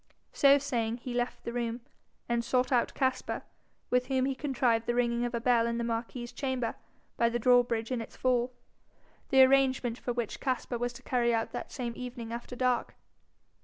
[0.33, 1.81] So saying, he left the room,
[2.27, 3.43] and sought out Caspar,
[3.91, 6.73] with whom he contrived the ringing of a bell in the marquis's chamber
[7.17, 8.51] by the drawbridge in its fall,
[9.29, 12.95] the arrangement for which Caspar was to carry out that same evening after dark.